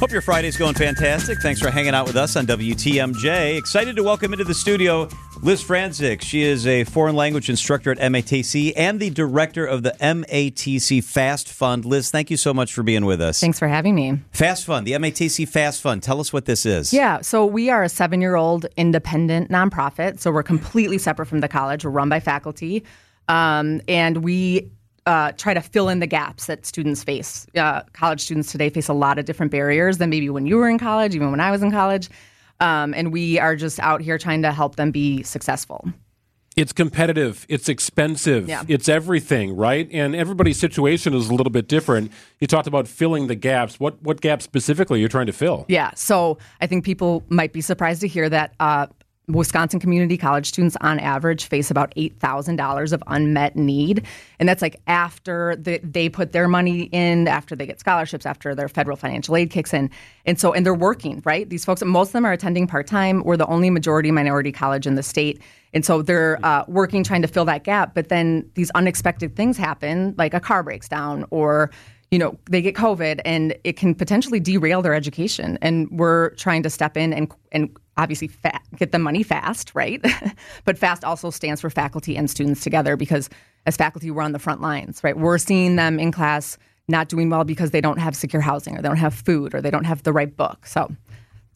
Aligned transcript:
Hope 0.00 0.12
your 0.12 0.20
Friday's 0.20 0.56
going 0.56 0.74
fantastic. 0.74 1.40
Thanks 1.40 1.60
for 1.60 1.72
hanging 1.72 1.92
out 1.92 2.06
with 2.06 2.14
us 2.14 2.36
on 2.36 2.46
WTMJ. 2.46 3.58
Excited 3.58 3.96
to 3.96 4.04
welcome 4.04 4.32
into 4.32 4.44
the 4.44 4.54
studio 4.54 5.08
Liz 5.42 5.62
Franczyk. 5.62 6.22
She 6.22 6.42
is 6.42 6.68
a 6.68 6.84
foreign 6.84 7.16
language 7.16 7.50
instructor 7.50 7.90
at 7.90 7.98
MATC 7.98 8.74
and 8.76 9.00
the 9.00 9.10
director 9.10 9.66
of 9.66 9.82
the 9.82 9.96
MATC 10.00 11.02
Fast 11.02 11.48
Fund. 11.48 11.84
Liz, 11.84 12.12
thank 12.12 12.30
you 12.30 12.36
so 12.36 12.54
much 12.54 12.72
for 12.72 12.84
being 12.84 13.06
with 13.06 13.20
us. 13.20 13.40
Thanks 13.40 13.58
for 13.58 13.66
having 13.66 13.96
me. 13.96 14.20
Fast 14.30 14.66
Fund, 14.66 14.86
the 14.86 14.92
MATC 14.92 15.48
Fast 15.48 15.82
Fund. 15.82 16.00
Tell 16.00 16.20
us 16.20 16.32
what 16.32 16.44
this 16.44 16.64
is. 16.64 16.92
Yeah, 16.92 17.20
so 17.20 17.44
we 17.44 17.68
are 17.68 17.82
a 17.82 17.88
seven 17.88 18.20
year 18.20 18.36
old 18.36 18.66
independent 18.76 19.50
nonprofit. 19.50 20.20
So 20.20 20.30
we're 20.30 20.44
completely 20.44 20.98
separate 20.98 21.26
from 21.26 21.40
the 21.40 21.48
college. 21.48 21.84
We're 21.84 21.90
run 21.90 22.08
by 22.08 22.20
faculty. 22.20 22.84
Um, 23.26 23.80
and 23.88 24.18
we 24.18 24.70
uh, 25.08 25.32
try 25.32 25.54
to 25.54 25.60
fill 25.62 25.88
in 25.88 26.00
the 26.00 26.06
gaps 26.06 26.46
that 26.46 26.66
students 26.66 27.02
face. 27.02 27.46
Uh, 27.56 27.80
college 27.94 28.20
students 28.20 28.52
today 28.52 28.68
face 28.70 28.88
a 28.88 28.92
lot 28.92 29.18
of 29.18 29.24
different 29.24 29.50
barriers 29.50 29.96
than 29.98 30.10
maybe 30.10 30.28
when 30.28 30.46
you 30.46 30.56
were 30.58 30.68
in 30.68 30.78
college, 30.78 31.14
even 31.14 31.30
when 31.30 31.40
I 31.40 31.50
was 31.50 31.62
in 31.62 31.70
college. 31.70 32.08
Um, 32.60 32.92
and 32.94 33.10
we 33.12 33.38
are 33.38 33.56
just 33.56 33.80
out 33.80 34.00
here 34.02 34.18
trying 34.18 34.42
to 34.42 34.52
help 34.52 34.76
them 34.76 34.90
be 34.90 35.22
successful. 35.22 35.80
It's 36.56 36.72
competitive, 36.72 37.46
it's 37.48 37.68
expensive, 37.68 38.48
Yeah. 38.48 38.64
it's 38.66 38.88
everything, 38.88 39.54
right? 39.56 39.88
And 39.92 40.16
everybody's 40.16 40.58
situation 40.58 41.14
is 41.14 41.28
a 41.28 41.34
little 41.34 41.52
bit 41.52 41.68
different. 41.68 42.10
You 42.40 42.48
talked 42.48 42.66
about 42.66 42.88
filling 42.88 43.28
the 43.28 43.36
gaps. 43.36 43.78
What 43.78 44.02
what 44.02 44.20
gaps 44.20 44.44
specifically 44.44 44.98
you're 44.98 45.08
trying 45.08 45.26
to 45.28 45.32
fill? 45.32 45.64
Yeah, 45.68 45.92
so 45.94 46.36
I 46.60 46.66
think 46.66 46.84
people 46.84 47.22
might 47.28 47.52
be 47.52 47.60
surprised 47.60 48.00
to 48.00 48.08
hear 48.08 48.28
that 48.28 48.54
uh, 48.58 48.88
Wisconsin 49.28 49.78
community 49.78 50.16
college 50.16 50.46
students, 50.46 50.76
on 50.80 50.98
average, 50.98 51.46
face 51.46 51.70
about 51.70 51.92
eight 51.96 52.18
thousand 52.18 52.56
dollars 52.56 52.92
of 52.92 53.02
unmet 53.06 53.56
need, 53.56 54.04
and 54.38 54.48
that's 54.48 54.62
like 54.62 54.80
after 54.86 55.56
the, 55.56 55.78
they 55.82 56.08
put 56.08 56.32
their 56.32 56.48
money 56.48 56.84
in, 56.92 57.28
after 57.28 57.54
they 57.54 57.66
get 57.66 57.78
scholarships, 57.78 58.26
after 58.26 58.54
their 58.54 58.68
federal 58.68 58.96
financial 58.96 59.36
aid 59.36 59.50
kicks 59.50 59.72
in, 59.72 59.90
and 60.26 60.40
so 60.40 60.52
and 60.52 60.64
they're 60.64 60.74
working 60.74 61.22
right. 61.24 61.48
These 61.48 61.64
folks, 61.64 61.82
most 61.84 62.08
of 62.08 62.12
them 62.14 62.24
are 62.24 62.32
attending 62.32 62.66
part 62.66 62.86
time. 62.86 63.22
We're 63.24 63.36
the 63.36 63.46
only 63.46 63.70
majority 63.70 64.10
minority 64.10 64.52
college 64.52 64.86
in 64.86 64.94
the 64.94 65.02
state. 65.02 65.40
And 65.74 65.84
so 65.84 66.00
they're 66.00 66.38
uh, 66.44 66.64
working 66.66 67.04
trying 67.04 67.20
to 67.22 67.28
fill 67.28 67.44
that 67.44 67.64
gap, 67.64 67.94
but 67.94 68.08
then 68.08 68.50
these 68.54 68.70
unexpected 68.70 69.36
things 69.36 69.58
happen, 69.58 70.14
like 70.16 70.32
a 70.32 70.40
car 70.40 70.62
breaks 70.62 70.88
down 70.88 71.26
or 71.30 71.70
you 72.10 72.18
know, 72.18 72.38
they 72.50 72.62
get 72.62 72.74
COVID 72.74 73.20
and 73.24 73.54
it 73.64 73.76
can 73.76 73.94
potentially 73.94 74.40
derail 74.40 74.80
their 74.80 74.94
education. 74.94 75.58
And 75.60 75.90
we're 75.90 76.30
trying 76.30 76.62
to 76.62 76.70
step 76.70 76.96
in 76.96 77.12
and 77.12 77.30
and 77.52 77.76
obviously 77.98 78.28
fa- 78.28 78.60
get 78.76 78.92
the 78.92 78.98
money 78.98 79.22
fast, 79.22 79.72
right? 79.74 80.02
but 80.64 80.78
FAST 80.78 81.04
also 81.04 81.30
stands 81.30 81.60
for 81.60 81.68
faculty 81.68 82.16
and 82.16 82.30
students 82.30 82.62
together 82.62 82.96
because 82.96 83.28
as 83.66 83.76
faculty, 83.76 84.10
we're 84.10 84.22
on 84.22 84.32
the 84.32 84.38
front 84.38 84.62
lines, 84.62 85.02
right? 85.04 85.18
We're 85.18 85.36
seeing 85.38 85.76
them 85.76 86.00
in 86.00 86.12
class 86.12 86.56
not 86.88 87.08
doing 87.08 87.28
well 87.28 87.44
because 87.44 87.70
they 87.70 87.82
don't 87.82 87.98
have 87.98 88.16
secure 88.16 88.40
housing 88.40 88.78
or 88.78 88.82
they 88.82 88.88
don't 88.88 88.96
have 88.96 89.12
food 89.12 89.54
or 89.54 89.60
they 89.60 89.70
don't 89.70 89.84
have 89.84 90.02
the 90.04 90.12
right 90.12 90.34
book. 90.34 90.64
So 90.66 90.90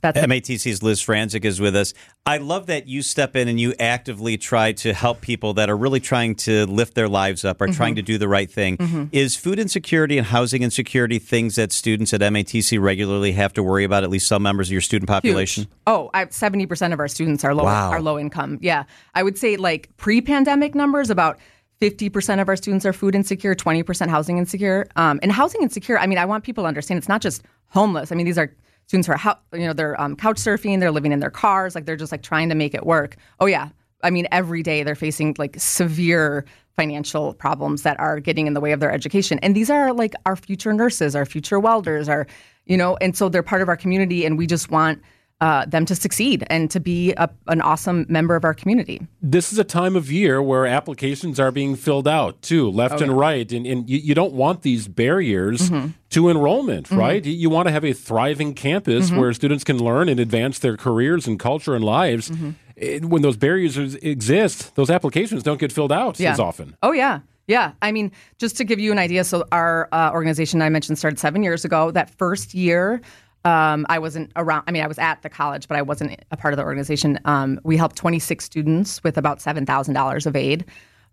that's 0.03 0.19
MATC's 0.19 0.83
Liz 0.83 1.01
Franczyk 1.01 1.45
is 1.45 1.61
with 1.61 1.75
us. 1.77 1.95
I 2.27 2.39
love 2.39 2.67
that 2.67 2.87
you 2.89 3.03
step 3.03 3.35
in 3.37 3.49
and 3.49 3.59
you 3.59 3.73
actively 3.79 4.37
try 4.37 4.73
to 4.73 4.93
help 4.93 5.21
people 5.21 5.55
that 5.55 5.71
are 5.71 5.77
really 5.77 6.01
trying 6.01 6.35
to 6.37 6.67
lift 6.67 6.95
their 6.95 7.09
lives 7.09 7.45
up, 7.45 7.61
are 7.61 7.67
Mm-hmm. 7.69 7.77
trying 7.77 7.95
to 7.95 8.03
do 8.03 8.19
the 8.19 8.29
right 8.29 8.51
thing. 8.51 9.09
Is 9.13 9.37
food 9.37 9.59
insecurity 9.59 10.19
and 10.19 10.27
housing 10.27 10.63
insecurity 10.63 11.19
things 11.19 11.57
that 11.57 11.73
students 11.73 12.13
at 12.13 12.21
MATC 12.21 12.81
regularly 12.81 13.33
have 13.33 13.53
to 13.55 13.63
worry 13.63 13.85
about, 13.85 14.03
at 14.05 14.11
least 14.11 14.27
some 14.29 14.43
members 14.43 14.69
of 14.69 14.73
your 14.73 14.81
student 14.81 15.09
population? 15.09 15.63
Huge. 15.65 15.73
Oh, 15.87 16.11
seventy 16.31 16.67
percent 16.67 16.93
of 16.93 16.99
our 17.01 17.09
students 17.09 17.45
are 17.45 17.55
low 17.55 17.65
Wow. 17.65 17.91
are 17.91 18.03
low 18.03 18.19
income. 18.19 18.59
Yeah, 18.61 18.85
I 19.15 19.23
would 19.23 19.39
say 19.39 19.57
like 19.57 19.89
pre-pandemic 19.97 20.75
numbers 20.75 21.09
about. 21.11 21.39
50% 21.81 22.41
of 22.41 22.49
our 22.49 22.55
students 22.55 22.87
are 22.87 22.93
food 22.93 23.17
insecure, 23.17 23.57
20% 23.57 24.09
housing 24.09 24.39
insecure. 24.39 24.87
Um, 24.95 25.19
and 25.21 25.33
housing 25.33 25.63
insecure, 25.63 25.99
I 25.99 26.07
mean, 26.07 26.17
I 26.17 26.25
want 26.27 26.45
people 26.45 26.63
to 26.63 26.69
understand 26.69 26.99
it's 26.99 27.09
not 27.09 27.21
just 27.21 27.43
homeless. 27.71 28.13
I 28.13 28.15
mean, 28.15 28.25
these 28.25 28.39
are 28.39 28.55
students 28.87 29.07
who 29.07 29.13
are, 29.13 29.39
you 29.53 29.67
know, 29.67 29.73
they're 29.73 30.01
um, 30.01 30.17
couch 30.17 30.37
surfing, 30.37 30.81
they're 30.81 30.91
living 30.91 31.13
in 31.13 31.21
their 31.21 31.31
cars, 31.31 31.75
like 31.75 31.87
they're 31.87 31.97
just 31.97 32.13
like 32.13 32.23
trying 32.23 32.49
to 32.49 32.55
make 32.55 32.75
it 32.75 32.85
work. 32.85 33.17
Oh, 33.41 33.47
yeah. 33.47 33.69
I 34.03 34.11
mean, 34.11 34.27
every 34.33 34.63
day 34.63 34.83
they're 34.83 34.95
facing 34.95 35.35
like 35.39 35.57
severe 35.59 36.45
financial 36.77 37.35
problems 37.35 37.83
that 37.83 37.99
are 38.01 38.19
getting 38.19 38.47
in 38.47 38.55
the 38.55 38.61
way 38.61 38.73
of 38.73 38.81
their 38.81 38.91
education. 38.91 39.39
And 39.41 39.55
these 39.55 39.71
are 39.71 39.93
like 39.93 40.15
our 40.27 40.37
future 40.37 40.73
nurses, 40.73 41.15
our 41.15 41.27
future 41.27 41.61
welders, 41.61 42.09
our, 42.09 42.27
you 42.67 42.77
know, 42.77 42.97
and 43.01 43.17
so 43.17 43.29
they're 43.29 43.43
part 43.43 43.63
of 43.63 43.69
our 43.69 43.77
community 43.77 44.25
and 44.25 44.39
we 44.39 44.47
just 44.47 44.71
want 44.71 45.01
uh, 45.43 45.67
them 45.67 45.85
to 45.85 45.97
succeed 45.97 46.45
and 46.51 46.71
to 46.71 46.79
be 46.79 47.13
a, 47.15 47.29
an 47.49 47.61
awesome 47.61 48.07
member 48.09 48.37
of 48.37 48.45
our 48.45 48.55
community. 48.55 49.05
This 49.21 49.53
is 49.53 49.59
a 49.59 49.65
time 49.65 49.97
of 49.97 50.11
year 50.11 50.41
where 50.41 50.67
applications 50.67 51.41
are 51.41 51.51
being 51.51 51.75
filled 51.75 52.07
out 52.07 52.41
too, 52.43 52.71
left 52.71 53.01
and 53.01 53.19
right, 53.19 53.51
and, 53.51 53.67
and 53.67 53.91
you, 53.91 53.99
you 53.99 54.15
don't 54.15 54.33
want 54.35 54.63
these 54.63 54.87
barriers 54.87 55.69
to 56.11 56.29
enrollment, 56.29 56.93
right? 56.93 57.25
You, 57.25 57.33
you 57.33 57.51
want 57.51 57.67
to 57.67 57.73
have 57.73 57.85
a 57.85 57.93
thriving 57.93 58.55
campus 58.55 59.11
where 59.11 59.33
students 59.33 59.65
can 59.65 59.83
learn 59.83 60.09
and 60.09 60.21
advance 60.21 60.61
their 60.61 60.77
careers 60.77 61.27
and 61.27 61.41
culture 61.41 61.75
and 61.75 61.85
lives. 61.85 62.31
And 62.77 63.11
when 63.11 63.23
those 63.23 63.37
barriers 63.37 63.77
exist, 63.97 64.77
those 64.77 64.91
applications 64.91 65.43
don't 65.43 65.59
get 65.59 65.73
filled 65.73 65.93
out 65.93 66.21
as 66.21 66.39
often. 66.39 66.77
Oh 66.85 66.93
yeah. 66.93 67.21
Yeah, 67.49 67.73
I 67.83 67.91
mean, 67.91 68.13
just 68.39 68.57
to 68.59 68.65
give 68.65 68.79
you 68.79 68.93
an 68.93 69.01
idea, 69.01 69.25
so 69.25 69.45
our 69.51 69.89
uh, 69.91 70.13
organization 70.13 70.63
I 70.63 70.69
mentioned 70.69 70.97
started 70.97 71.19
seven 71.19 71.43
years 71.43 71.65
ago. 71.65 71.91
That 71.91 72.09
first 72.17 72.55
year, 72.55 73.01
um, 73.45 73.87
I 73.89 73.99
wasn't 73.99 74.31
around. 74.37 74.65
I 74.67 74.71
mean, 74.71 74.83
I 74.83 74.87
was 74.87 74.99
at 74.99 75.23
the 75.23 75.29
college, 75.29 75.69
but 75.69 75.77
I 75.77 75.83
wasn't 75.83 76.21
a 76.31 76.37
part 76.37 76.55
of 76.55 76.59
the 76.59 76.65
organization. 76.65 77.19
Um, 77.25 77.61
we 77.65 77.77
helped 77.77 77.97
26 77.97 78.45
students 78.45 79.03
with 79.03 79.19
about 79.19 79.41
seven 79.41 79.67
thousand 79.67 79.95
dollars 79.95 80.27
of 80.27 80.37
aid. 80.37 80.65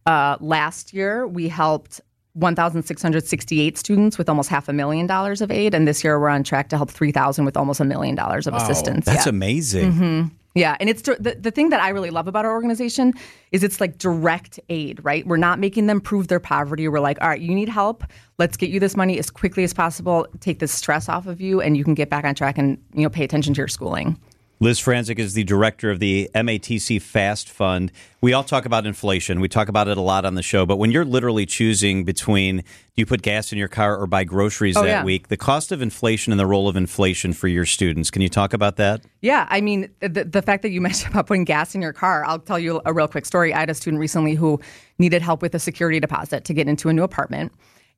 Uh, 0.05 0.37
last 0.39 0.93
year, 0.93 1.27
we 1.27 1.47
helped 1.47 2.01
1,668 2.33 3.77
students 3.77 4.17
with 4.17 4.29
almost 4.29 4.49
half 4.49 4.69
a 4.69 4.73
million 4.73 5.07
dollars 5.07 5.41
of 5.41 5.51
aid, 5.51 5.73
and 5.73 5.87
this 5.87 6.03
year 6.03 6.19
we're 6.19 6.29
on 6.29 6.43
track 6.43 6.69
to 6.69 6.77
help 6.77 6.89
3,000 6.89 7.43
with 7.45 7.57
almost 7.57 7.79
a 7.79 7.85
million 7.85 8.15
dollars 8.15 8.47
of 8.47 8.53
assistance. 8.53 9.05
That's 9.05 9.25
yeah. 9.25 9.29
amazing. 9.29 10.31
Yeah, 10.55 10.75
and 10.79 10.89
it's 10.89 11.03
the, 11.03 11.37
the 11.39 11.51
thing 11.51 11.69
that 11.69 11.79
I 11.79 11.89
really 11.89 12.09
love 12.09 12.27
about 12.27 12.43
our 12.43 12.51
organization 12.51 13.13
is 13.51 13.63
it's 13.63 13.79
like 13.79 13.99
direct 13.99 14.59
aid, 14.69 14.99
right? 15.03 15.25
We're 15.25 15.37
not 15.37 15.59
making 15.59 15.85
them 15.85 16.01
prove 16.01 16.27
their 16.27 16.39
poverty. 16.39 16.87
We're 16.87 16.99
like, 16.99 17.21
all 17.21 17.29
right, 17.29 17.39
you 17.39 17.53
need 17.53 17.69
help. 17.69 18.03
Let's 18.39 18.57
get 18.57 18.71
you 18.71 18.79
this 18.79 18.97
money 18.97 19.19
as 19.19 19.29
quickly 19.29 19.63
as 19.63 19.73
possible. 19.73 20.27
Take 20.39 20.57
this 20.59 20.71
stress 20.71 21.07
off 21.07 21.27
of 21.27 21.39
you, 21.39 21.61
and 21.61 21.77
you 21.77 21.83
can 21.83 21.93
get 21.93 22.09
back 22.09 22.25
on 22.25 22.33
track 22.33 22.57
and 22.57 22.79
you 22.93 23.03
know 23.03 23.09
pay 23.09 23.23
attention 23.23 23.53
to 23.53 23.59
your 23.59 23.67
schooling. 23.67 24.19
Liz 24.61 24.77
Franczyk 24.77 25.19
is 25.19 25.35
the 25.35 25.45
director 25.45 25.89
of 25.89 25.99
the 25.99 26.29
MATC 26.35 27.01
Fast 27.01 27.49
Fund. 27.49 27.93
We 28.19 28.33
all 28.33 28.43
talk 28.43 28.65
about 28.65 28.85
inflation. 28.85 29.39
We 29.39 29.47
talk 29.47 29.69
about 29.69 29.87
it 29.87 29.97
a 29.97 30.01
lot 30.01 30.25
on 30.25 30.35
the 30.35 30.43
show, 30.43 30.65
but 30.65 30.75
when 30.75 30.91
you're 30.91 31.05
literally 31.05 31.45
choosing 31.45 32.03
between 32.03 32.57
do 32.57 32.63
you 32.97 33.05
put 33.05 33.21
gas 33.21 33.53
in 33.53 33.57
your 33.57 33.69
car 33.69 33.95
or 33.97 34.05
buy 34.05 34.25
groceries 34.25 34.75
Oh, 34.75 34.81
that 34.83 34.87
yeah. 34.89 35.03
week, 35.05 35.29
the 35.29 35.37
cost 35.37 35.71
of 35.71 35.81
inflation 35.81 36.33
and 36.33 36.39
the 36.41 36.45
role 36.45 36.67
of 36.67 36.75
inflation 36.75 37.31
for 37.31 37.47
your 37.47 37.65
students. 37.65 38.11
Can 38.11 38.21
you 38.21 38.27
talk 38.27 38.51
about 38.53 38.75
that? 38.75 39.01
Yeah, 39.21 39.47
I 39.49 39.61
mean, 39.61 39.89
the, 40.01 40.25
the 40.25 40.41
fact 40.41 40.63
that 40.63 40.71
you 40.71 40.81
mentioned 40.89 41.13
about 41.13 41.27
putting 41.27 41.45
gas 41.45 41.73
in 41.73 41.81
your 41.81 41.93
car, 41.93 42.25
I'll 42.25 42.39
tell 42.39 42.59
you 42.59 42.81
a 42.85 42.91
real 42.91 43.07
quick 43.07 43.25
story. 43.25 43.53
I 43.53 43.61
had 43.61 43.69
a 43.69 43.73
student 43.73 44.01
recently 44.01 44.33
who 44.35 44.59
needed 44.97 45.21
help 45.21 45.41
with 45.41 45.55
a 45.55 45.59
security 45.59 46.01
deposit 46.01 46.43
to 46.43 46.53
get 46.53 46.67
into 46.67 46.89
a 46.89 46.93
new 46.93 47.03
apartment. 47.03 47.53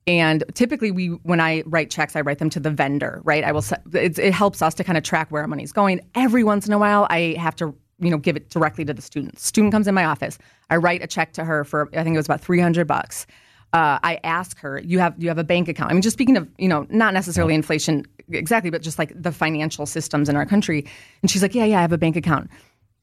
And 0.06 0.42
typically, 0.54 0.90
we 0.90 1.08
when 1.22 1.40
I 1.40 1.62
write 1.66 1.90
checks, 1.90 2.16
I 2.16 2.22
write 2.22 2.38
them 2.38 2.50
to 2.50 2.60
the 2.60 2.70
vendor, 2.70 3.20
right? 3.24 3.44
I 3.44 3.52
will. 3.52 3.64
It, 3.92 4.18
it 4.18 4.34
helps 4.34 4.60
us 4.60 4.74
to 4.74 4.84
kind 4.84 4.98
of 4.98 5.04
track 5.04 5.30
where 5.30 5.42
our 5.42 5.48
money's 5.48 5.72
going. 5.72 6.00
Every 6.14 6.42
once 6.42 6.66
in 6.66 6.72
a 6.72 6.78
while, 6.78 7.06
I 7.08 7.36
have 7.38 7.54
to, 7.56 7.74
you 8.00 8.10
know, 8.10 8.18
give 8.18 8.36
it 8.36 8.50
directly 8.50 8.84
to 8.84 8.92
the 8.92 9.02
student. 9.02 9.38
Student 9.38 9.72
comes 9.72 9.86
in 9.86 9.94
my 9.94 10.04
office. 10.04 10.38
I 10.70 10.76
write 10.76 11.02
a 11.02 11.06
check 11.06 11.32
to 11.34 11.44
her 11.44 11.64
for 11.64 11.88
I 11.92 12.02
think 12.02 12.14
it 12.14 12.18
was 12.18 12.26
about 12.26 12.40
three 12.40 12.58
hundred 12.58 12.88
bucks. 12.88 13.26
Uh, 13.72 13.98
I 14.02 14.18
ask 14.24 14.58
her, 14.58 14.80
"You 14.80 14.98
have 14.98 15.14
you 15.18 15.28
have 15.28 15.38
a 15.38 15.44
bank 15.44 15.68
account?" 15.68 15.90
I 15.90 15.94
mean, 15.94 16.02
just 16.02 16.14
speaking 16.14 16.36
of, 16.36 16.48
you 16.58 16.68
know, 16.68 16.84
not 16.90 17.14
necessarily 17.14 17.54
inflation 17.54 18.04
exactly, 18.28 18.70
but 18.70 18.82
just 18.82 18.98
like 18.98 19.12
the 19.14 19.32
financial 19.32 19.86
systems 19.86 20.28
in 20.28 20.34
our 20.34 20.46
country. 20.46 20.84
And 21.22 21.30
she's 21.30 21.42
like, 21.42 21.54
"Yeah, 21.54 21.64
yeah, 21.64 21.78
I 21.78 21.82
have 21.82 21.92
a 21.92 21.98
bank 21.98 22.16
account." 22.16 22.50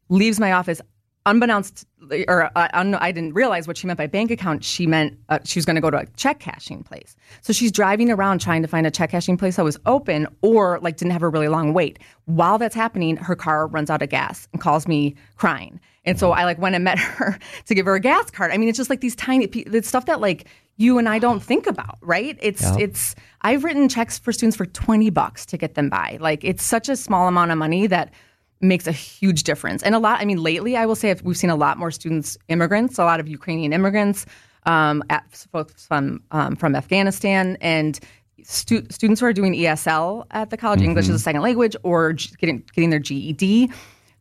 Leaves 0.10 0.40
my 0.40 0.52
office, 0.52 0.82
unbeknownst, 1.30 1.86
or 2.28 2.50
uh, 2.56 2.68
un, 2.74 2.96
I 2.96 3.12
didn't 3.12 3.34
realize 3.34 3.68
what 3.68 3.78
she 3.78 3.88
meant 3.88 3.98
by 3.98 4.08
bank 4.08 4.32
account. 4.32 4.64
She 4.64 4.88
meant 4.88 5.18
uh, 5.30 5.40
she 5.44 5.60
was 5.60 5.66
going 5.66 5.76
to 5.76 5.82
go 5.82 5.90
to 5.90 5.98
a 5.98 6.06
check 6.18 6.40
cashing 6.40 6.84
place. 6.84 7.16
So 7.42 7.54
she's 7.54 7.72
driving 7.72 8.10
around 8.12 8.40
trying 8.40 8.62
to 8.62 8.68
find 8.68 8.88
a 8.88 8.92
check 8.92 9.12
cashing 9.12 9.38
place 9.38 9.58
that 9.58 9.64
was 9.64 9.78
open 9.86 10.28
or 10.42 10.80
like 10.82 10.98
didn't 10.98 11.12
have 11.12 11.24
a 11.24 11.30
really 11.30 11.48
long 11.48 11.74
wait. 11.74 12.00
While 12.26 12.58
that's 12.58 12.76
happening, 12.76 13.18
her 13.18 13.36
car 13.36 13.68
runs 13.68 13.90
out 13.90 14.02
of 14.02 14.10
gas 14.10 14.48
and 14.54 14.62
calls 14.62 14.88
me 14.88 15.16
crying. 15.36 15.80
And 16.06 16.20
so 16.20 16.32
I 16.32 16.46
like 16.46 16.58
went 16.58 16.76
and 16.76 16.84
met 16.90 16.98
her 16.98 17.38
to 17.66 17.76
give 17.76 17.86
her 17.86 17.96
a 17.96 18.00
gas 18.00 18.32
card. 18.32 18.52
I 18.52 18.58
mean, 18.58 18.70
it's 18.70 18.78
just 18.78 18.90
like 18.90 19.02
these 19.02 19.16
tiny, 19.16 19.46
it's 19.46 19.88
stuff 19.88 20.06
that 20.08 20.22
like 20.22 20.48
you 20.80 20.98
and 20.98 21.10
I 21.10 21.20
don't 21.20 21.42
think 21.42 21.68
about, 21.68 21.98
right? 22.02 22.38
It's 22.42 22.64
it's. 22.78 23.14
I've 23.42 23.66
written 23.66 23.90
checks 23.90 24.18
for 24.18 24.32
students 24.32 24.56
for 24.56 24.66
twenty 24.66 25.10
bucks 25.10 25.46
to 25.48 25.58
get 25.58 25.76
them 25.76 25.90
by. 25.90 26.18
Like 26.22 26.46
it's 26.46 26.64
such 26.64 26.88
a 26.88 26.96
small 26.96 27.28
amount 27.28 27.52
of 27.52 27.58
money 27.58 27.86
that 27.88 28.14
makes 28.62 28.88
a 28.88 28.92
huge 28.92 29.44
difference. 29.44 29.84
And 29.84 29.96
a 29.96 30.00
lot. 30.00 30.20
I 30.20 30.26
mean, 30.26 30.42
lately, 30.42 30.76
I 30.76 30.86
will 30.86 30.96
say 30.96 31.16
we've 31.24 31.38
seen 31.38 31.50
a 31.50 31.56
lot 31.56 31.78
more 31.78 31.92
students, 31.92 32.38
immigrants, 32.48 32.98
a 32.98 33.04
lot 33.04 33.20
of 33.20 33.28
Ukrainian 33.28 33.74
immigrants, 33.74 34.26
um, 34.66 35.04
at, 35.10 35.26
folks 35.52 35.86
from 35.86 36.22
um, 36.32 36.56
from 36.56 36.76
Afghanistan, 36.76 37.58
and 37.62 38.00
stu- 38.44 38.86
students 38.90 39.22
who 39.22 39.28
are 39.28 39.34
doing 39.34 39.54
ESL 39.54 40.26
at 40.32 40.50
the 40.50 40.58
college, 40.58 40.82
English 40.82 41.08
as 41.10 41.16
a 41.16 41.20
second 41.20 41.42
language, 41.42 41.76
or 41.84 42.14
getting 42.14 42.64
getting 42.74 42.90
their 42.90 43.00
GED. 43.00 43.72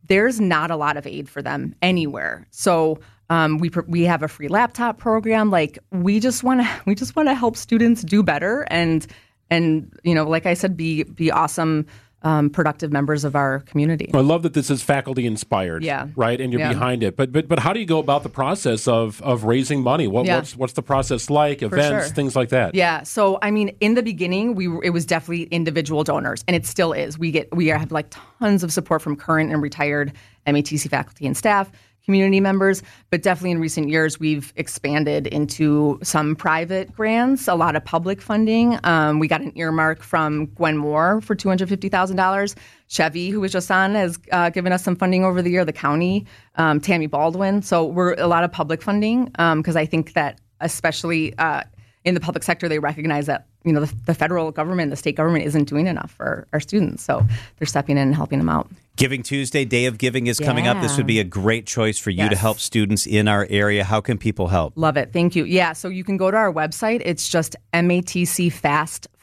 There's 0.06 0.40
not 0.40 0.70
a 0.70 0.76
lot 0.76 0.96
of 0.96 1.06
aid 1.06 1.28
for 1.28 1.42
them 1.42 1.74
anywhere. 1.82 2.46
So 2.50 2.98
um, 3.30 3.58
we 3.58 3.70
pr- 3.70 3.82
we 3.86 4.04
have 4.04 4.22
a 4.22 4.28
free 4.28 4.48
laptop 4.48 4.98
program. 4.98 5.50
Like 5.50 5.78
we 5.90 6.20
just 6.20 6.42
want 6.42 6.60
to 6.60 6.82
we 6.86 6.94
just 6.94 7.16
want 7.16 7.28
to 7.28 7.34
help 7.34 7.56
students 7.56 8.02
do 8.02 8.22
better 8.22 8.66
and 8.70 9.06
and 9.50 9.92
you 10.04 10.14
know, 10.14 10.24
like 10.24 10.46
I 10.46 10.54
said, 10.54 10.76
be 10.76 11.02
be 11.04 11.30
awesome. 11.30 11.86
Um, 12.22 12.50
productive 12.50 12.90
members 12.90 13.22
of 13.24 13.36
our 13.36 13.60
community. 13.60 14.10
I 14.12 14.18
love 14.18 14.42
that 14.42 14.52
this 14.52 14.70
is 14.70 14.82
faculty 14.82 15.24
inspired, 15.24 15.84
Yeah. 15.84 16.08
right, 16.16 16.40
and 16.40 16.52
you're 16.52 16.60
Yeah. 16.62 16.70
behind 16.72 17.04
it. 17.04 17.16
But 17.16 17.30
but 17.30 17.46
but 17.46 17.60
how 17.60 17.72
do 17.72 17.78
you 17.78 17.86
go 17.86 18.00
about 18.00 18.24
the 18.24 18.28
process 18.28 18.88
of 18.88 19.22
of 19.22 19.44
raising 19.44 19.84
money? 19.84 20.08
What, 20.08 20.26
Yeah. 20.26 20.36
What's 20.38 20.56
what's 20.56 20.72
the 20.72 20.82
process 20.82 21.30
like? 21.30 21.62
Events, 21.62 22.06
sure. 22.06 22.14
things 22.16 22.34
like 22.34 22.48
that. 22.48 22.74
Yeah. 22.74 23.04
So 23.04 23.38
I 23.40 23.52
mean, 23.52 23.70
in 23.78 23.94
the 23.94 24.02
beginning, 24.02 24.56
we 24.56 24.66
it 24.82 24.90
was 24.90 25.06
definitely 25.06 25.44
individual 25.52 26.02
donors, 26.02 26.42
and 26.48 26.56
it 26.56 26.66
still 26.66 26.92
is. 26.92 27.16
We 27.20 27.30
get 27.30 27.54
we 27.54 27.68
have 27.68 27.92
like 27.92 28.12
tons 28.40 28.64
of 28.64 28.72
support 28.72 29.00
from 29.00 29.14
current 29.14 29.52
and 29.52 29.62
retired 29.62 30.12
MATC 30.44 30.88
faculty 30.90 31.24
and 31.24 31.36
staff, 31.36 31.70
community 32.08 32.40
members, 32.40 32.82
but 33.10 33.20
definitely 33.20 33.50
in 33.50 33.60
recent 33.60 33.90
years 33.90 34.18
we've 34.18 34.50
expanded 34.56 35.26
into 35.26 35.98
some 36.02 36.34
private 36.34 36.90
grants, 36.96 37.46
a 37.48 37.54
lot 37.54 37.76
of 37.76 37.84
public 37.84 38.22
funding. 38.22 38.78
Um, 38.82 39.18
we 39.18 39.28
got 39.28 39.42
an 39.42 39.52
earmark 39.56 40.02
from 40.02 40.46
Gwen 40.54 40.78
Moore 40.78 41.20
for 41.20 41.34
two 41.34 41.50
hundred 41.50 41.68
fifty 41.68 41.90
thousand 41.90 42.16
dollars. 42.16 42.56
Chevy, 42.86 43.28
who 43.28 43.40
was 43.40 43.52
just 43.52 43.70
on, 43.70 43.94
has 43.94 44.18
uh, 44.32 44.48
given 44.48 44.72
us 44.72 44.82
some 44.82 44.96
funding 44.96 45.22
over 45.22 45.42
the 45.42 45.50
year. 45.50 45.66
The 45.66 45.72
county, 45.74 46.24
um, 46.54 46.80
Tammy 46.80 47.06
Baldwin. 47.06 47.60
So 47.60 47.84
we're 47.84 48.14
a 48.14 48.26
lot 48.26 48.42
of 48.42 48.50
public 48.50 48.80
funding 48.80 49.26
because 49.26 49.76
I 49.76 49.84
think 49.84 50.14
that 50.14 50.40
especially. 50.62 51.36
Uh, 51.36 51.64
in 52.04 52.14
the 52.14 52.20
public 52.20 52.42
sector, 52.42 52.70
they 52.70 52.78
recognize 52.78 53.26
that 53.26 53.48
you 53.64 53.72
know 53.72 53.80
the, 53.84 53.94
the 54.06 54.14
federal 54.14 54.50
government, 54.50 54.90
the 54.90 54.96
state 54.96 55.16
government, 55.16 55.44
isn't 55.44 55.64
doing 55.64 55.88
enough 55.88 56.12
for 56.12 56.46
our 56.54 56.60
students, 56.60 57.02
so 57.02 57.22
they're 57.58 57.66
stepping 57.66 57.98
in 57.98 58.06
and 58.06 58.14
helping 58.14 58.38
them 58.38 58.48
out. 58.48 58.70
Giving 58.98 59.22
Tuesday, 59.22 59.64
Day 59.64 59.86
of 59.86 59.96
Giving 59.96 60.26
is 60.26 60.40
coming 60.40 60.66
up. 60.66 60.82
This 60.82 60.96
would 60.96 61.06
be 61.06 61.20
a 61.20 61.24
great 61.24 61.66
choice 61.66 62.00
for 62.00 62.10
you 62.10 62.28
to 62.28 62.34
help 62.34 62.58
students 62.58 63.06
in 63.06 63.28
our 63.28 63.46
area. 63.48 63.84
How 63.84 64.00
can 64.00 64.18
people 64.18 64.48
help? 64.48 64.72
Love 64.74 64.96
it, 64.96 65.12
thank 65.12 65.36
you. 65.36 65.44
Yeah, 65.44 65.72
so 65.72 65.88
you 65.88 66.02
can 66.02 66.16
go 66.16 66.32
to 66.32 66.36
our 66.36 66.52
website. 66.52 67.00
It's 67.04 67.28
just 67.28 67.54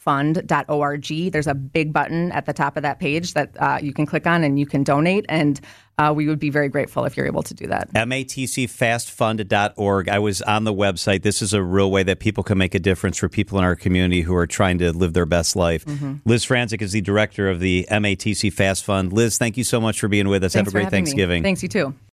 matcfastfund.org. 0.06 1.32
There's 1.32 1.48
a 1.48 1.54
big 1.54 1.94
button 1.94 2.32
at 2.32 2.46
the 2.46 2.54
top 2.54 2.78
of 2.78 2.84
that 2.84 3.00
page 3.00 3.34
that 3.34 3.50
uh, 3.60 3.80
you 3.82 3.92
can 3.94 4.06
click 4.06 4.28
on 4.28 4.44
and 4.44 4.60
you 4.60 4.66
can 4.66 4.84
donate, 4.84 5.26
and 5.30 5.62
uh, 5.98 6.12
we 6.16 6.28
would 6.28 6.40
be 6.40 6.50
very 6.50 6.68
grateful 6.68 7.06
if 7.06 7.16
you're 7.16 7.26
able 7.26 7.44
to 7.44 7.54
do 7.54 7.68
that. 7.68 7.90
matcfastfund.org. 7.94 10.10
I 10.10 10.20
was 10.20 10.42
on 10.42 10.66
the 10.66 10.74
website. 10.74 11.22
This 11.22 11.42
is 11.42 11.54
a 11.54 11.64
real 11.64 11.90
way 11.90 12.04
that 12.04 12.20
people 12.20 12.44
can 12.44 12.58
make 12.58 12.76
a 12.76 12.80
difference 12.80 13.18
for 13.18 13.30
people 13.30 13.58
in 13.58 13.64
our 13.64 13.76
community 13.76 14.20
who 14.22 14.36
are 14.36 14.48
trying 14.48 14.78
to 14.80 14.92
live 14.92 15.14
their 15.14 15.26
best 15.26 15.56
life. 15.56 15.86
Mm-hmm. 15.86 16.16
Liz 16.26 16.46
Franczyk 16.46 16.82
is 16.82 16.92
the 16.92 17.00
director 17.02 17.50
of 17.50 17.62
the 17.62 17.88
MATC 17.90 18.52
Fast 18.52 18.84
Fund. 18.84 19.14
Liz, 19.14 19.38
thank 19.38 19.56
you 19.58 19.64
so 19.64 19.80
much 19.80 20.00
for 20.00 20.08
being 20.08 20.28
with 20.28 20.44
us. 20.44 20.54
Thanks 20.54 20.68
Have 20.68 20.74
a 20.74 20.76
great 20.76 20.86
having 20.86 21.04
me. 21.04 21.06
Thanksgiving. 21.06 21.44
Thanks, 21.44 21.62
you 21.64 21.70
too. 21.70 21.96